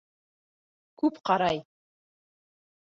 [1.03, 1.63] Күп ҡарай!